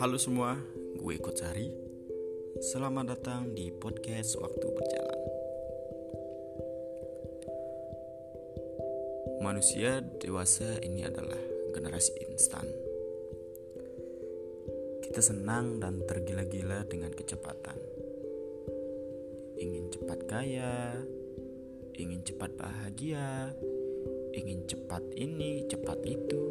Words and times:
Halo 0.00 0.16
semua, 0.16 0.56
gue 0.96 1.20
Kotsari. 1.20 1.68
Selamat 2.64 3.12
datang 3.12 3.52
di 3.52 3.68
podcast 3.76 4.40
Waktu 4.40 4.64
Berjalan. 4.64 5.20
Manusia 9.44 10.00
dewasa 10.00 10.80
ini 10.80 11.04
adalah 11.04 11.36
generasi 11.76 12.16
instan. 12.32 12.64
Kita 15.04 15.20
senang 15.20 15.84
dan 15.84 16.00
tergila-gila 16.08 16.88
dengan 16.88 17.12
kecepatan. 17.12 17.76
Ingin 19.60 19.92
cepat 19.92 20.24
kaya, 20.24 20.96
ingin 21.96 22.20
cepat 22.20 22.52
bahagia, 22.60 23.56
ingin 24.36 24.68
cepat 24.68 25.00
ini, 25.16 25.64
cepat 25.64 25.98
itu. 26.04 26.42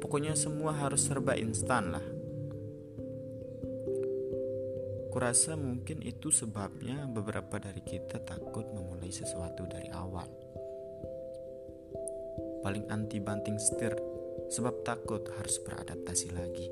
Pokoknya 0.00 0.32
semua 0.32 0.72
harus 0.72 1.04
serba 1.04 1.36
instan 1.36 1.92
lah. 1.92 2.06
Kurasa 5.12 5.56
mungkin 5.56 6.04
itu 6.04 6.28
sebabnya 6.28 7.08
beberapa 7.08 7.56
dari 7.56 7.80
kita 7.80 8.20
takut 8.20 8.68
memulai 8.72 9.08
sesuatu 9.08 9.64
dari 9.64 9.88
awal. 9.92 10.28
Paling 12.60 12.88
anti 12.92 13.20
banting 13.20 13.56
setir 13.56 13.96
sebab 14.52 14.84
takut 14.84 15.24
harus 15.40 15.56
beradaptasi 15.64 16.28
lagi. 16.36 16.68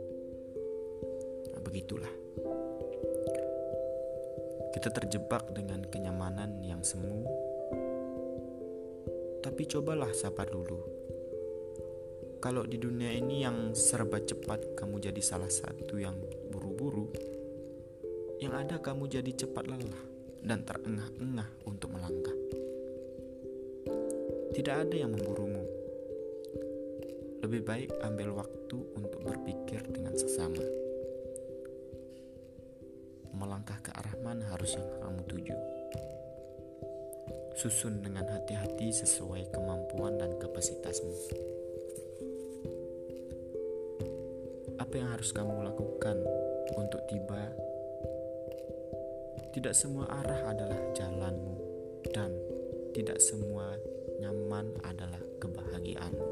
Nah, 1.57 1.61
begitulah. 1.65 2.13
Kita 4.75 4.91
terjebak 4.91 5.55
dengan 5.55 5.87
kenyamanan 5.87 6.59
yang 6.67 6.83
semu. 6.83 7.23
Tapi 9.39 9.71
cobalah 9.71 10.11
sabar 10.11 10.51
dulu. 10.51 10.83
Kalau 12.43 12.67
di 12.67 12.83
dunia 12.83 13.15
ini 13.15 13.47
yang 13.47 13.71
serba 13.71 14.19
cepat 14.19 14.75
kamu 14.75 14.99
jadi 14.99 15.23
salah 15.23 15.47
satu 15.47 15.95
yang 15.95 16.19
buru-buru, 16.51 17.07
yang 18.43 18.59
ada 18.59 18.83
kamu 18.83 19.07
jadi 19.07 19.47
cepat 19.47 19.71
lelah 19.71 20.05
dan 20.43 20.67
terengah-engah 20.67 21.71
untuk 21.71 21.95
melangkah. 21.95 22.35
Tidak 24.59 24.75
ada 24.75 24.97
yang 24.99 25.15
memburumu. 25.15 25.63
Lebih 27.47 27.63
baik 27.63 27.91
ambil 28.03 28.43
waktu 28.43 28.79
untuk 28.99 29.23
berpikir 29.23 29.87
dengan 29.87 30.19
sesama 30.19 30.74
ke 33.85 33.93
arah 33.93 34.17
mana 34.25 34.49
harus 34.49 34.81
yang 34.81 34.89
kamu 35.05 35.21
tuju. 35.29 35.57
Susun 37.53 38.01
dengan 38.01 38.25
hati-hati 38.25 38.89
sesuai 38.89 39.53
kemampuan 39.53 40.17
dan 40.17 40.33
kapasitasmu. 40.41 41.13
Apa 44.81 44.95
yang 44.97 45.13
harus 45.13 45.31
kamu 45.37 45.69
lakukan 45.69 46.17
untuk 46.81 47.05
tiba? 47.13 47.53
Tidak 49.53 49.77
semua 49.77 50.09
arah 50.09 50.51
adalah 50.51 50.81
jalanmu 50.97 51.55
dan 52.11 52.33
tidak 52.97 53.21
semua 53.21 53.77
nyaman 54.19 54.73
adalah 54.83 55.21
kebahagiaanmu. 55.39 56.29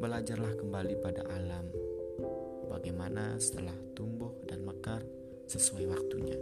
Belajarlah 0.00 0.52
kembali 0.58 0.94
pada 1.04 1.22
alam 1.30 1.85
bagaimana 2.76 3.40
setelah 3.40 3.72
tumbuh 3.96 4.36
dan 4.44 4.60
mekar 4.60 5.00
sesuai 5.48 5.88
waktunya. 5.88 6.36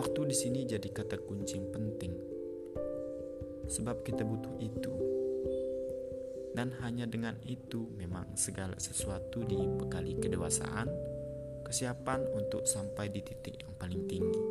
Waktu 0.00 0.20
di 0.32 0.36
sini 0.36 0.64
jadi 0.64 0.88
kata 0.88 1.20
kunci 1.20 1.60
penting, 1.68 2.16
sebab 3.68 4.00
kita 4.00 4.24
butuh 4.24 4.56
itu, 4.64 4.94
dan 6.56 6.72
hanya 6.80 7.04
dengan 7.04 7.36
itu 7.44 7.92
memang 7.92 8.32
segala 8.32 8.80
sesuatu 8.80 9.44
dibekali 9.44 10.16
kedewasaan, 10.16 10.88
kesiapan 11.68 12.24
untuk 12.32 12.64
sampai 12.64 13.12
di 13.12 13.20
titik 13.20 13.60
yang 13.60 13.76
paling 13.76 14.08
tinggi. 14.08 14.42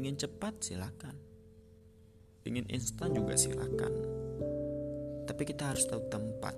Ingin 0.00 0.16
cepat 0.16 0.56
silakan, 0.64 1.20
ingin 2.48 2.64
instan 2.72 3.12
juga 3.12 3.36
silakan 3.36 4.22
tapi 5.32 5.48
kita 5.48 5.70
harus 5.70 5.86
tahu 5.86 6.02
tempat. 6.10 6.54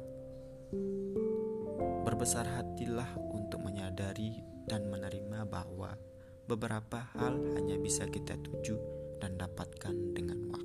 Berbesar 2.14 2.46
hatilah 2.46 3.10
untuk 3.34 3.66
menyadari 3.66 4.38
dan 4.70 4.86
menerima 4.86 5.50
bahwa 5.50 5.98
beberapa 6.46 7.10
hal 7.18 7.34
hanya 7.58 7.74
bisa 7.74 8.06
kita 8.06 8.38
tuju 8.38 8.78
dan 9.18 9.34
dapatkan 9.34 10.14
dengan 10.14 10.46
waktu. 10.46 10.63